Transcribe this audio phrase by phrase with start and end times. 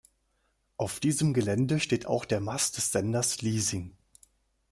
[0.77, 3.95] Auf diesem Gelände steht auch der Mast des Senders Liesing.